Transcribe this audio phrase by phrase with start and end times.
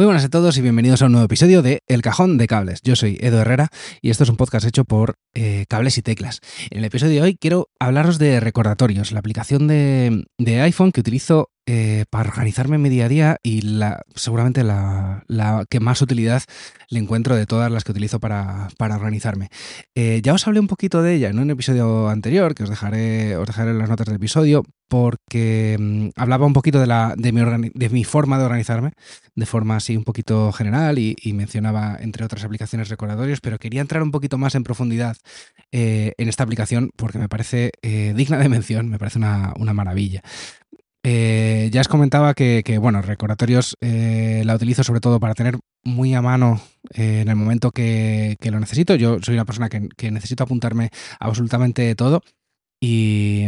[0.00, 2.80] Muy buenas a todos y bienvenidos a un nuevo episodio de El Cajón de Cables.
[2.82, 3.68] Yo soy Edo Herrera
[4.00, 6.40] y esto es un podcast hecho por eh, Cables y Teclas.
[6.70, 11.00] En el episodio de hoy quiero hablaros de recordatorios, la aplicación de, de iPhone que
[11.00, 15.22] utilizo eh, para organizarme mi día a día y la, seguramente la,
[15.70, 16.42] que más utilidad
[16.88, 19.50] le encuentro de todas las que utilizo para, para organizarme.
[19.94, 23.36] Eh, ya os hablé un poquito de ella en un episodio anterior, que os dejaré,
[23.36, 27.30] os dejaré en las notas del episodio, porque mmm, hablaba un poquito de, la, de,
[27.90, 28.90] mi forma de organizarme,
[29.36, 34.02] de forma así un poquito general, y, mencionaba, entre otras aplicaciones, recordatorios, pero quería entrar
[34.02, 35.16] un poquito más en profundidad
[35.70, 40.22] eh, en esta aplicación porque me parece digna de mención, me parece una, una maravilla.
[41.02, 46.14] Eh, ya os comentaba que, bueno, recordatorios eh, la utilizo sobre todo para tener muy
[46.14, 46.60] a mano
[46.92, 48.94] eh, en el momento que, lo necesito.
[48.96, 52.22] Yo soy una persona que, necesito apuntarme absolutamente todo
[52.80, 53.46] y,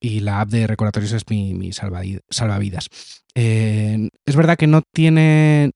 [0.00, 2.88] la app de recordatorios es mi, salvavidas.
[3.34, 5.70] Es verdad que no tiene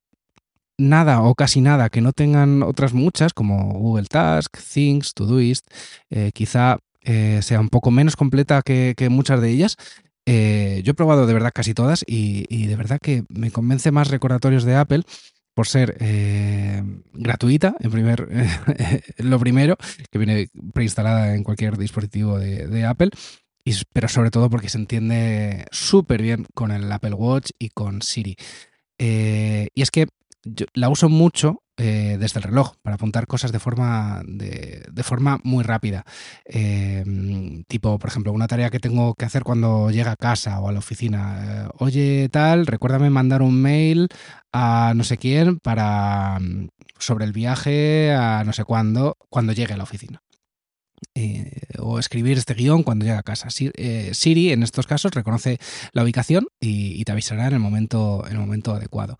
[0.78, 5.66] nada o casi nada que no tengan otras muchas como Google Task, Things, Todoist.
[6.34, 9.76] Quizá sea un poco menos completa que muchas de ellas,
[10.26, 14.08] eh, yo he probado de verdad casi todas y, de verdad que me convence más
[14.08, 15.02] recordatorios de Apple
[15.54, 16.82] por ser eh,
[17.14, 18.28] gratuita, en primer,
[18.78, 19.76] eh, lo primero,
[20.10, 23.10] que viene preinstalada en cualquier dispositivo de, Apple,
[23.64, 28.02] y, pero sobre todo porque se entiende súper bien con el Apple Watch y con
[28.02, 28.36] Siri.
[28.98, 30.08] Y es que
[30.44, 35.38] yo la uso mucho eh, desde el reloj para apuntar cosas de forma, de, forma
[35.44, 36.04] muy rápida.
[36.46, 37.04] Eh,
[37.68, 40.72] tipo, por ejemplo, una tarea que tengo que hacer cuando llega a casa o a
[40.72, 41.66] la oficina.
[41.66, 44.08] Eh, Oye, tal, recuérdame mandar un mail
[44.52, 46.38] a no sé quién para
[46.98, 50.22] sobre el viaje a no sé cuándo, cuando llegue a la oficina.
[51.14, 53.48] Eh, o escribir este guion cuando llega a casa.
[53.50, 55.58] Siri, en estos casos, reconoce
[55.92, 59.18] la ubicación y, y te avisará en el momento, en el momento adecuado.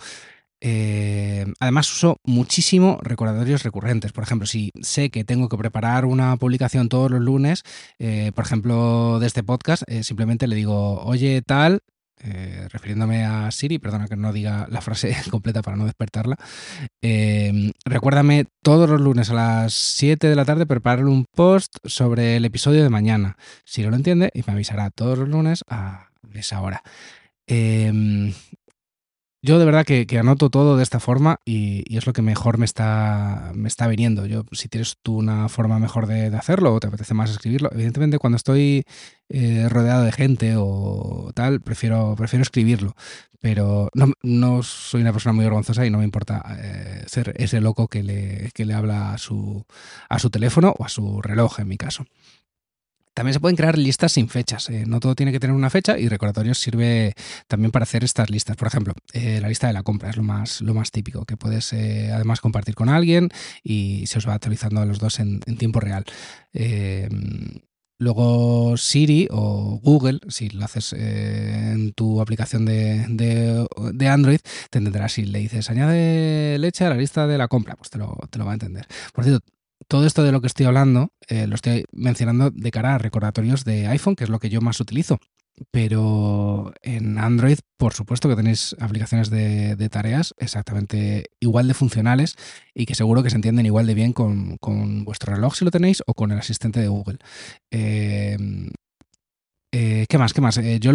[0.60, 4.12] Eh, además uso muchísimo recordatorios recurrentes.
[4.12, 7.62] Por ejemplo, si sé que tengo que preparar una publicación todos los lunes,
[7.98, 11.80] eh, por ejemplo, de este podcast, eh, simplemente le digo, oye, tal,
[12.72, 16.36] refiriéndome a Siri, perdona que no diga la frase completa para no despertarla,
[17.02, 22.36] eh, recuérdame todos los lunes a las 7 de la tarde preparar un post sobre
[22.36, 23.36] el episodio de mañana.
[23.64, 26.82] Si no lo entiende, y me avisará todos los lunes a esa hora.
[27.46, 28.32] Eh,
[29.46, 32.64] yo de verdad que, anoto todo de esta forma y, es lo que mejor me
[32.64, 34.26] está, me está viniendo.
[34.26, 37.70] Yo, si tienes tú una forma mejor de, de hacerlo o te apetece más escribirlo,
[37.72, 38.84] evidentemente cuando estoy
[39.28, 42.94] eh, rodeado de gente o tal, prefiero, prefiero escribirlo.
[43.40, 47.60] Pero no, no, soy una persona muy vergonzosa y no me importa eh, ser ese
[47.60, 49.64] loco que le, que le habla a su,
[50.08, 52.04] a su teléfono o a su reloj, en mi caso.
[53.16, 54.68] También se pueden crear listas sin fechas.
[54.68, 57.14] Eh, no todo tiene que tener una fecha y recordatorios sirve
[57.48, 58.58] también para hacer estas listas.
[58.58, 61.38] Por ejemplo, eh, la lista de la compra es lo más, lo más típico, que
[61.38, 63.30] puedes eh, además compartir con alguien
[63.62, 66.04] y se os va actualizando a los dos en, tiempo real.
[67.98, 75.08] Luego Siri o Google, si lo haces en tu aplicación de, de, Android, te entenderá
[75.08, 78.38] si le dices añade leche a la lista de la compra, pues te lo, te
[78.38, 78.86] lo va a entender.
[79.14, 79.55] Por cierto,
[79.88, 83.64] todo esto de lo que estoy hablando eh, lo estoy mencionando de cara a recordatorios
[83.64, 85.18] de iPhone, que es lo que yo más utilizo.
[85.70, 92.36] Pero en Android, por supuesto que tenéis aplicaciones de, tareas exactamente igual de funcionales
[92.74, 94.58] y que seguro que se entienden igual de bien con,
[95.04, 97.18] vuestro reloj si lo tenéis o con el asistente de Google.
[97.70, 98.36] Eh,
[99.78, 100.32] eh, ¿Qué más?
[100.32, 100.56] ¿Qué más?
[100.58, 100.90] Eh, yo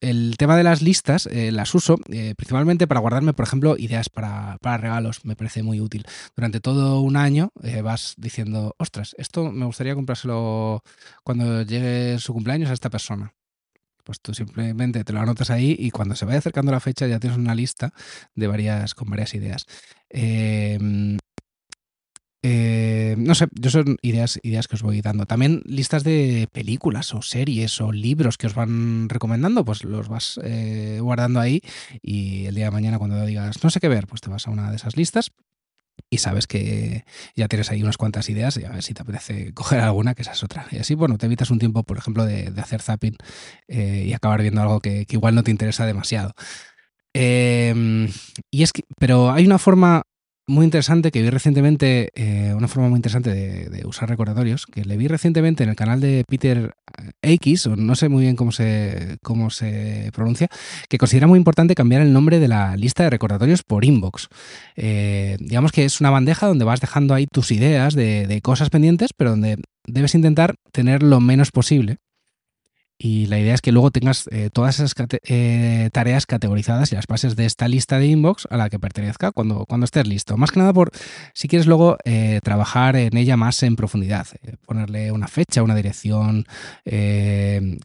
[0.00, 1.96] el, tema de las listas las uso
[2.36, 5.24] principalmente para guardarme, por ejemplo, ideas para, para, regalos.
[5.24, 6.06] Me parece muy útil.
[6.36, 7.50] Durante todo un año
[7.82, 10.82] vas diciendo, ostras, esto me gustaría comprárselo
[11.22, 13.34] cuando llegue su cumpleaños a esta persona.
[14.04, 17.20] Pues tú simplemente te lo anotas ahí y cuando se vaya acercando la fecha ya
[17.20, 17.92] tienes una lista
[18.34, 19.66] de varias, con varias ideas.
[20.08, 21.18] Em,
[22.42, 25.26] eh, no sé, yo son ideas, ideas que os voy dando.
[25.26, 30.40] También listas de películas o series o libros que os van recomendando, pues los vas
[30.42, 31.60] eh, guardando ahí
[32.02, 34.50] y el día de mañana cuando digas no sé qué ver, pues te vas a
[34.50, 35.32] una de esas listas
[36.08, 37.04] y sabes que
[37.36, 40.22] ya tienes ahí unas cuantas ideas y a ver si te apetece coger alguna, que
[40.22, 40.66] esa es otra.
[40.70, 43.16] Y así, bueno, te evitas un tiempo, por ejemplo, de, hacer zapping
[43.68, 46.32] eh, y acabar viendo algo que, igual no te interesa demasiado.
[47.12, 48.08] Em,
[48.50, 50.02] y es que, pero hay una forma
[50.50, 54.96] muy interesante que vi recientemente, eh, una forma muy interesante de, usar recordatorios, que le
[54.96, 56.72] vi recientemente en el canal de Peter
[57.22, 60.48] X, o no sé muy bien cómo se, cómo se pronuncia,
[60.88, 64.28] que considera muy importante cambiar el nombre de la lista de recordatorios por inbox.
[64.76, 68.70] Eh, digamos que es una bandeja donde vas dejando ahí tus ideas de, de cosas
[68.70, 69.56] pendientes, pero donde
[69.86, 71.98] debes intentar tener lo menos posible
[73.02, 74.94] y la idea es que luego tengas eh, todas esas
[75.24, 79.32] eh, tareas categorizadas y las pases de esta lista de inbox a la que pertenezca
[79.32, 80.36] cuando, cuando estés listo.
[80.36, 80.90] Más que nada por
[81.32, 84.26] si quieres luego eh, trabajar en ella más en profundidad.
[84.66, 86.44] ponerle una fecha, una dirección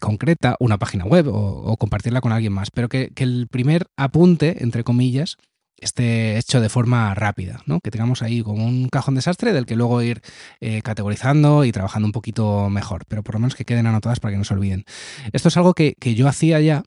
[0.02, 2.70] concreta, una página web o, compartirla con alguien más.
[2.70, 5.38] Pero que, que el primer apunte, entre comillas,
[5.80, 7.80] esté hecho de forma rápida, ¿no?
[7.80, 10.22] Que tengamos ahí como un cajón desastre del que luego ir
[10.60, 14.34] eh, categorizando y trabajando un poquito mejor, pero por lo menos que queden anotadas para
[14.34, 14.86] que no se olviden.
[15.34, 16.84] Esto es algo que, yo hacía ya,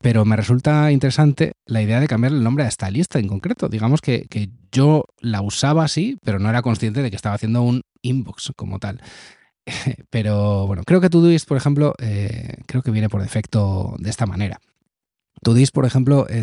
[0.00, 3.68] pero me resulta interesante la idea de cambiar el nombre a esta lista en concreto.
[3.68, 4.26] Digamos que,
[4.72, 8.78] yo la usaba así, pero no era consciente de que estaba haciendo un inbox como
[8.78, 9.02] tal.
[10.10, 14.26] Pero bueno, creo que Todoist, por ejemplo, eh, creo que viene por defecto de esta
[14.26, 14.60] manera.
[15.42, 16.42] Tudis, por ejemplo, eh,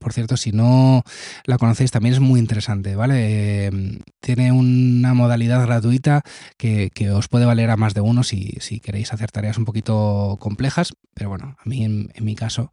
[0.00, 1.02] por cierto, si no
[1.44, 3.66] la conocéis, también es muy interesante, ¿vale?
[3.66, 6.22] Eh, tiene una modalidad gratuita
[6.56, 10.94] que, os puede valer a más de uno si, queréis hacer tareas un poquito complejas,
[11.14, 12.70] pero bueno, a mí en, mi caso,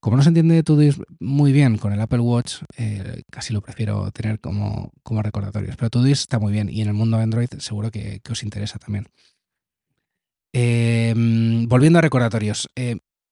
[0.00, 4.10] como no se entiende Tudis muy bien con el Apple Watch, eh, casi lo prefiero
[4.10, 4.92] tener como,
[5.22, 5.76] recordatorios.
[5.76, 9.08] Pero Tudis está muy bien y en el mundo Android seguro que, os interesa también.
[11.68, 12.70] volviendo a recordatorios,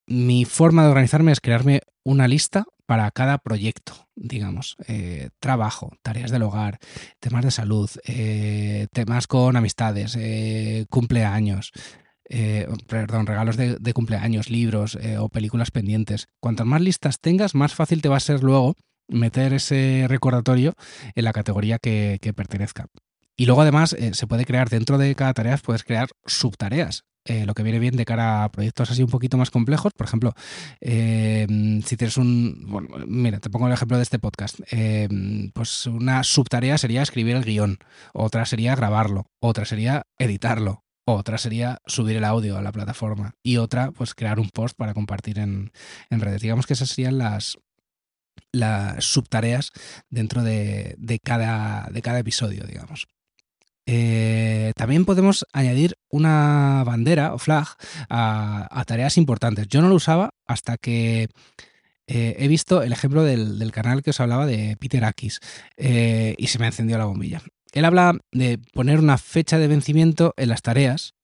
[0.06, 6.30] mi forma de organizarme es crearme una lista para cada proyecto, digamos, eh, trabajo, tareas
[6.30, 6.78] del hogar,
[7.18, 11.72] temas de salud, eh, temas con amistades, eh, cumpleaños,
[12.88, 16.26] perdón, regalos de, cumpleaños, libros o películas pendientes.
[16.40, 18.74] Cuantas más listas tengas, más fácil te va a ser luego
[19.08, 20.72] meter ese recordatorio
[21.14, 22.86] en la categoría que, que pertenezca.
[23.36, 27.04] Y luego además se puede crear dentro de cada tarea, puedes crear subtareas.
[27.26, 29.92] Eh, lo que viene bien de cara a proyectos así un poquito más complejos.
[29.96, 30.34] Por ejemplo,
[30.80, 31.46] eh,
[31.84, 32.64] si tienes un.
[32.66, 34.60] Bueno, mira, te pongo el ejemplo de este podcast.
[34.70, 35.08] Eh,
[35.54, 37.78] pues una subtarea sería escribir el guion,
[38.12, 43.56] otra sería grabarlo, otra sería editarlo, otra sería subir el audio a la plataforma y
[43.56, 45.72] otra, pues crear un post para compartir en,
[46.10, 46.42] redes.
[46.42, 47.58] Digamos que esas serían las,
[48.52, 49.72] las subtareas
[50.10, 53.06] dentro de, cada, de cada episodio, digamos.
[53.86, 57.66] Eh, también podemos añadir una bandera o flag
[58.08, 59.68] a, tareas importantes.
[59.68, 61.28] Yo no lo usaba hasta que
[62.06, 65.40] eh, he visto el ejemplo del, canal que os hablaba de Peter Akis
[65.76, 67.42] eh, y se me encendió la bombilla.
[67.72, 71.14] Él habla de poner una fecha de vencimiento en las tareas,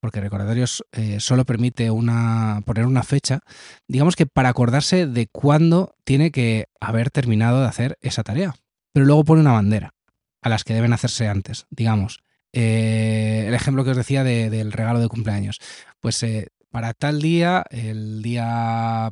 [0.00, 0.82] porque recordatorios
[1.18, 3.40] solo permite una, poner una fecha,
[3.86, 8.54] digamos que para acordarse de cuándo tiene que haber terminado de hacer esa tarea.
[8.94, 9.92] Pero luego pone una bandera
[10.40, 12.22] a las que deben hacerse antes, digamos.
[12.52, 15.58] Eh, el ejemplo que os decía del regalo de cumpleaños.
[16.00, 19.10] Pues eh, para tal día, el día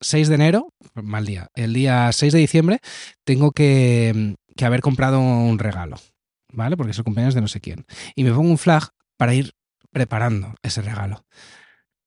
[0.00, 2.80] 6 de enero, mal día, el día 6 de diciembre,
[3.24, 5.96] tengo que, que haber comprado un regalo,
[6.52, 6.76] ¿vale?
[6.76, 7.86] Porque es el cumpleaños de no sé quién.
[8.14, 9.52] Y me pongo un flag para ir
[9.90, 11.24] preparando ese regalo.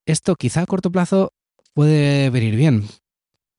[0.06, 1.34] Esto quizá a corto plazo
[1.74, 2.88] puede venir bien,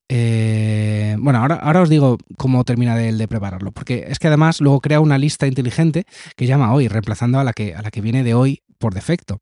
[0.08, 4.60] eh, bueno, ahora, ahora os digo cómo termina de, de, prepararlo, porque es que además
[4.60, 6.04] luego crea una lista inteligente
[6.36, 9.40] que llama hoy, reemplazando a la que, a la que viene de hoy por defecto.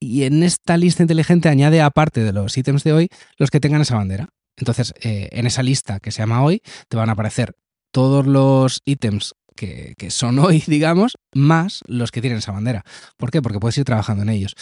[0.00, 3.08] y en esta lista inteligente añade aparte de los ítems de hoy
[3.38, 4.28] los que tengan esa bandera.
[4.56, 7.56] Entonces, eh, en esa lista que se llama hoy, te van a aparecer
[7.90, 12.84] todos los ítems que, son hoy, digamos, más los que tienen esa bandera.
[13.16, 13.42] ¿Por qué?
[13.42, 14.54] Porque puedes ir trabajando en ellos.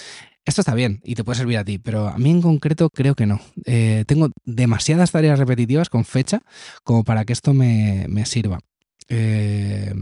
[0.45, 3.15] Esto está bien y te puede servir a ti, pero a mí en concreto creo
[3.15, 3.41] que no.
[3.65, 6.41] Eh, tengo demasiadas tareas repetitivas con fecha
[6.83, 8.59] como para que esto me, sirva.
[9.09, 9.95] Eh,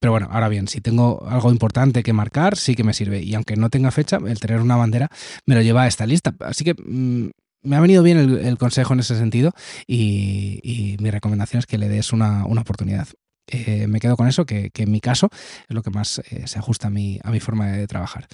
[0.00, 3.22] pero bueno, ahora bien, si tengo algo importante que marcar, sí que me sirve.
[3.22, 5.08] Y aunque no tenga fecha, el tener una bandera
[5.46, 6.34] me lo lleva a esta lista.
[6.40, 7.30] Así que mm,
[7.64, 9.52] me ha venido bien el, consejo en ese sentido
[9.86, 13.08] y, mi recomendación es que le des una, oportunidad.
[13.46, 15.28] Eh, me quedo con eso, que, en mi caso
[15.68, 18.26] es lo que más eh, se ajusta a mi, a mi forma de trabajar.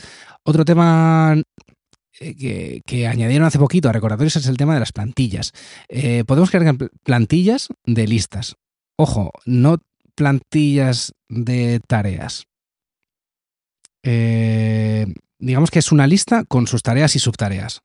[0.45, 1.37] Otro tema
[2.21, 5.53] eh, que, añadieron hace poquito a recordatorios es el tema de las plantillas.
[6.27, 8.57] podemos crear plantillas de listas.
[8.97, 9.79] Ojo, no
[10.15, 12.45] plantillas de tareas.
[14.03, 17.81] digamos que es una lista con sus tareas y subtareas.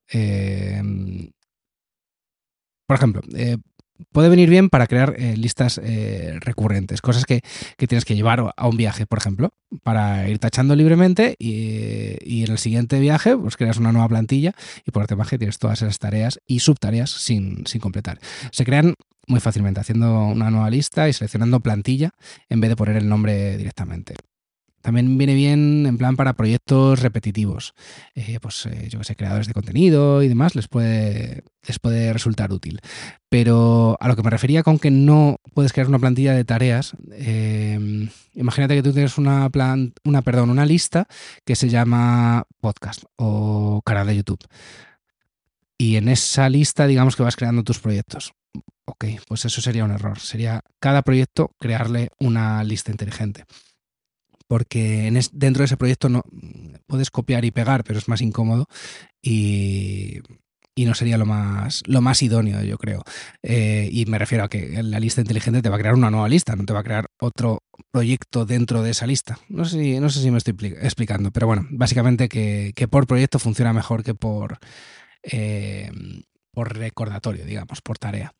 [2.87, 3.21] Por ejemplo,
[4.11, 7.41] puede venir bien para crear eh, listas eh, recurrentes, cosas que,
[7.77, 12.57] tienes que llevar a un viaje, por ejemplo, para ir tachando libremente y, en el
[12.57, 14.53] siguiente viaje pues creas una nueva plantilla
[14.85, 18.19] y por viaje tienes todas esas tareas y subtareas sin, sin completar.
[18.51, 18.95] Se crean
[19.27, 22.11] muy fácilmente haciendo una nueva lista y seleccionando plantilla
[22.49, 24.15] en vez de poner el nombre directamente.
[24.85, 27.73] También viene bien en plan para proyectos repetitivos.
[28.13, 32.13] Eh, pues eh, yo que sé, creadores de contenido y demás les puede, les puede
[32.13, 32.79] resultar útil.
[33.27, 36.95] Pero a lo que me refería con que no puedes crear una plantilla de tareas,
[37.13, 41.07] eh, imagínate que tú tienes una, plan, una, perdón, una lista
[41.45, 44.45] que se llama podcast o canal de YouTube.
[45.79, 48.33] Y en esa lista, digamos que vas creando tus proyectos.
[48.85, 50.19] Ok, pues eso sería un error.
[50.19, 53.45] Sería cada proyecto crearle una lista inteligente
[54.47, 56.23] porque dentro de ese proyecto no
[56.87, 58.67] puedes copiar y pegar, pero es más incómodo
[59.21, 60.21] y,
[60.77, 63.03] no sería lo más, lo más idóneo, yo creo.
[63.41, 66.27] Eh, y me refiero a que la lista inteligente te va a crear una nueva
[66.27, 69.39] lista, no te va a crear otro proyecto dentro de esa lista.
[69.49, 73.39] No sé si, no sé si me estoy explicando, pero bueno, básicamente que, por proyecto
[73.39, 74.59] funciona mejor que por,
[75.23, 75.91] eh,
[76.51, 78.33] por recordatorio, digamos, por tarea.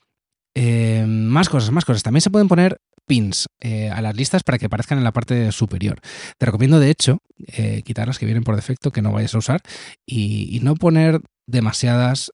[0.55, 2.03] Eh, más cosas, más cosas.
[2.03, 5.51] También se pueden poner pins eh, a las listas para que aparezcan en la parte
[5.51, 5.99] superior.
[6.37, 9.39] Te recomiendo, de hecho, eh, quitar las que vienen por defecto, que no vayas a
[9.39, 9.61] usar,
[10.05, 12.31] y, no poner demasiadas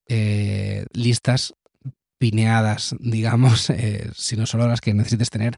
[0.93, 1.53] listas
[2.17, 3.71] pineadas, digamos,
[4.15, 5.57] sino solo las que necesites tener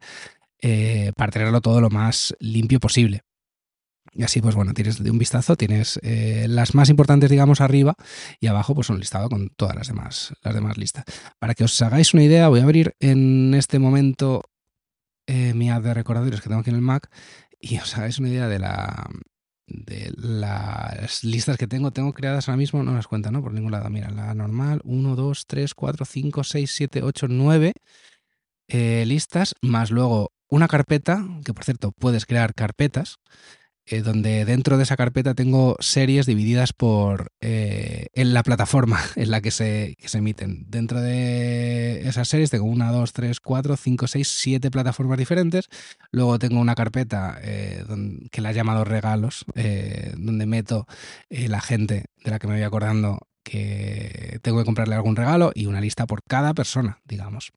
[1.16, 3.22] para tenerlo todo lo más limpio posible.
[4.16, 7.96] Y así, pues bueno, tienes de un vistazo, tienes eh, las más importantes, digamos, arriba
[8.40, 11.06] y abajo, pues un listado con todas las demás, las demás listas.
[11.40, 14.44] Para que os hagáis una idea, voy a abrir en este momento
[15.28, 17.10] eh, mi app de recordadores que tengo aquí en el Mac
[17.60, 19.10] y os hagáis una idea de la
[19.66, 23.42] las listas que tengo, tengo creadas ahora mismo, no las cuenta, ¿no?
[23.42, 23.90] Por ningún lado.
[23.90, 27.74] Mira, la normal, 1, 2, 3, 4, 5, 6, 7, 8, 9
[29.06, 33.18] listas, más luego una carpeta, que por cierto puedes crear carpetas,
[33.86, 39.32] eh, donde dentro de esa carpeta tengo series divididas por eh, en la plataforma en
[39.32, 40.66] la que se, se, emiten.
[40.70, 45.70] Dentro de esas series tengo una, dos, tres, cuatro, cinco, seis, siete plataformas diferentes.
[46.12, 47.84] Luego tengo una carpeta eh,
[48.32, 49.46] que la he llamado regalos,
[50.18, 50.88] donde meto
[51.30, 55.66] la gente de la que me voy acordando que tengo que comprarle algún regalo y
[55.66, 57.52] una lista por cada persona, digamos.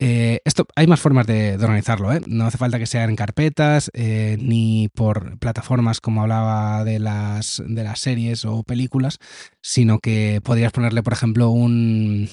[0.00, 2.20] Eh, esto hay más formas de, organizarlo, ¿eh?
[2.26, 7.60] no hace falta que sean en carpetas eh, ni por plataformas como hablaba de las,
[7.66, 9.18] de las series o películas,
[9.60, 12.28] sino que podrías ponerle, por ejemplo, un,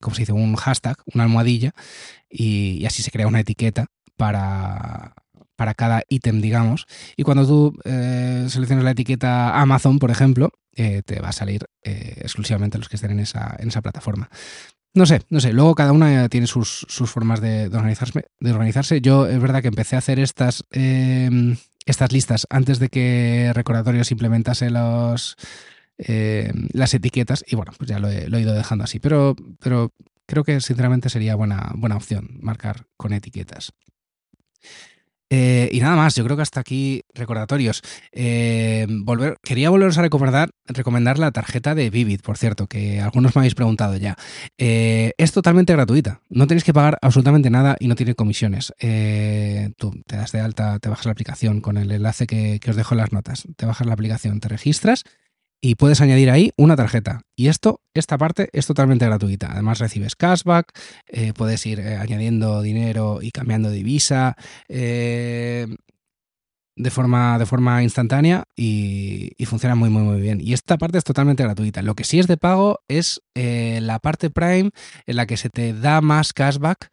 [0.00, 0.32] ¿cómo se dice?
[0.32, 1.72] un hashtag, una almohadilla,
[2.30, 5.14] y, así se crea una etiqueta para,
[5.56, 6.86] para cada ítem, digamos.
[7.16, 12.88] Y cuando tú seleccionas la etiqueta Amazon, por ejemplo, te va a salir exclusivamente los
[12.88, 14.30] que estén en esa, en esa plataforma.
[14.94, 15.52] No sé, no sé.
[15.52, 19.00] Luego cada una tiene sus, formas de, organizarse, de organizarse.
[19.00, 24.12] Yo es verdad que empecé a hacer estas, em, estas listas antes de que Recordatorios
[24.12, 25.36] implementase los,
[25.98, 29.00] em, las etiquetas y bueno, pues ya lo he, lo he, ido dejando así.
[29.00, 29.92] Pero, pero
[30.26, 33.72] creo que sinceramente sería buena, buena opción marcar con etiquetas.
[35.36, 37.82] Eh, y nada más, yo creo que hasta aquí recordatorios.
[38.12, 43.34] Eh, volver, quería volveros a recomendar, recomendar la tarjeta de Vivid, por cierto, que algunos
[43.34, 44.16] me habéis preguntado ya.
[44.58, 48.72] Eh, es totalmente gratuita, no tenéis que pagar absolutamente nada y no tiene comisiones.
[49.76, 52.76] tú te das de alta, te bajas la aplicación con el enlace que, que os
[52.76, 53.48] dejo en las notas.
[53.56, 55.02] Te bajas la aplicación, te registras
[55.64, 57.22] y puedes añadir ahí una tarjeta.
[57.34, 59.50] Y esto, esta parte es totalmente gratuita.
[59.50, 60.78] Además recibes cashback,
[61.08, 64.36] eh, puedes ir eh, añadiendo dinero y cambiando divisa.
[64.68, 65.66] Eh,
[66.76, 70.40] de forma, de forma instantánea y, funciona muy, muy, muy bien.
[70.40, 71.82] Y esta parte es totalmente gratuita.
[71.82, 74.70] Lo que sí es de pago es eh, la parte Prime
[75.06, 76.90] en la que se te da más cashback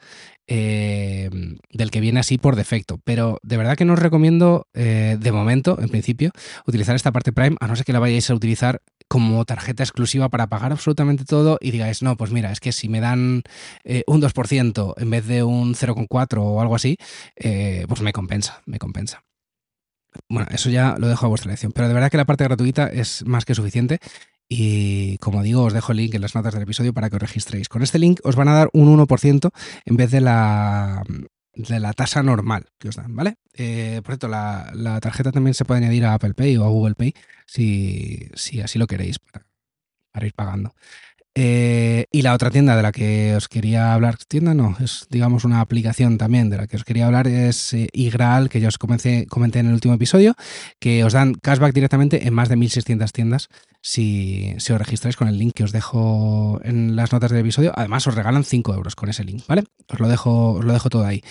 [0.47, 1.29] eh,
[1.71, 2.99] del que viene así por defecto.
[3.03, 6.31] Pero de verdad que no os recomiendo, eh, de momento, en principio,
[6.67, 10.29] utilizar esta parte Prime, a no ser que la vayáis a utilizar como tarjeta exclusiva
[10.29, 13.43] para pagar absolutamente todo y digáis, no, pues mira, es que si me dan
[14.07, 16.97] un 2% en vez de un 0,4 o algo así,
[17.35, 19.23] pues me compensa, me compensa.
[20.29, 22.87] Bueno, eso ya lo dejo a vuestra elección, pero de verdad que la parte gratuita
[22.87, 23.99] es más que suficiente.
[24.47, 27.21] Y como digo, os dejo el link en las notas del episodio para que os
[27.21, 27.69] registréis.
[27.69, 29.49] Con este link os van a dar un 1%
[29.85, 31.03] en vez de la,
[31.53, 33.35] de la tasa normal que os dan, ¿vale?
[33.53, 36.95] Eh, por cierto, la, tarjeta también se puede añadir a Apple Pay o a Google
[36.95, 37.13] Pay
[37.45, 39.19] si, si así lo queréis
[40.11, 40.73] para ir pagando.
[41.33, 45.45] Eh, y la otra tienda de la que os quería hablar, tienda no, es digamos
[45.45, 47.87] una aplicación también de la que os quería hablar es eh,
[48.49, 50.35] que ya os comenté, comenté en el último episodio,
[50.79, 53.47] que os dan cashback directamente en más de 1.600 tiendas
[53.81, 57.71] si, os registráis con el link que os dejo en las notas del episodio.
[57.75, 59.63] Además os regalan 5 euros con ese link, ¿vale?
[59.87, 61.23] Os lo dejo, lo dejo todo ahí.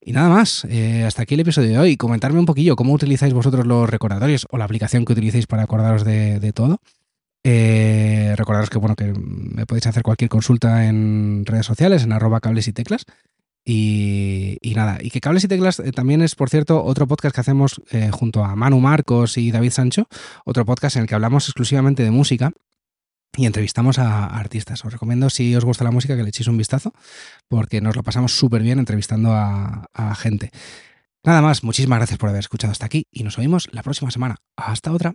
[0.00, 1.96] Y nada más, eh, hasta aquí el episodio de hoy.
[1.96, 6.04] Comentarme un poquillo cómo utilizáis vosotros los recordatorios o la aplicación que utilicéis para acordaros
[6.04, 6.80] de todo.
[7.44, 12.40] Eh, recordaros que bueno que me podéis hacer cualquier consulta en redes sociales, en arroba
[12.40, 13.04] cables y teclas.
[13.66, 17.40] Y, nada, y que Cables y Teclas eh, también es, por cierto, otro podcast que
[17.40, 20.06] hacemos eh, junto a Manu Marcos y David Sancho,
[20.44, 22.52] otro podcast en el que hablamos exclusivamente de música
[23.36, 24.84] y entrevistamos a, artistas.
[24.84, 26.92] Os recomiendo, si os gusta la música, que le echéis un vistazo,
[27.48, 30.50] porque nos lo pasamos súper bien entrevistando a, a gente.
[31.24, 34.36] Nada más, muchísimas gracias por haber escuchado hasta aquí y nos oímos la próxima semana.
[34.56, 35.14] Hasta otra.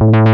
[0.00, 0.33] You